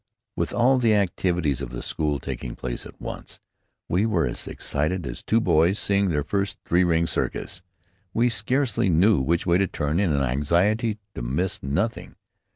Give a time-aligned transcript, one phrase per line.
[0.35, 3.39] With all the activities of the school taking place at once,
[3.87, 7.61] we were as excited as two boys seeing their first three ring circus.
[8.11, 12.15] We scarcely knew which way to turn in our anxiety to miss nothing.